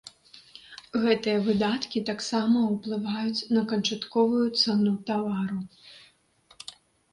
[1.03, 5.59] Гэтыя выдаткі таксама ўплываюць на канчатковую цану тавару.